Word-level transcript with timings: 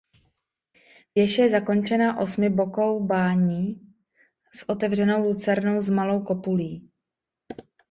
Věž 1.15 1.37
je 1.37 1.49
zakončena 1.49 2.17
osmibokou 2.17 2.99
bání 3.05 3.93
s 4.51 4.69
otevřenou 4.69 5.23
lucernou 5.23 5.81
s 5.81 5.89
malou 5.89 6.21
kopulí. 6.21 6.91